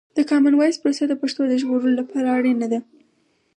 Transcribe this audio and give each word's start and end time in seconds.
د 0.17 0.19
کامن 0.29 0.53
وایس 0.55 0.77
پروسه 0.83 1.03
د 1.07 1.13
پښتو 1.21 1.41
د 1.47 1.53
ژغورلو 1.61 1.97
لپاره 2.01 2.27
اړینه 2.37 2.67
ده. 2.73 2.79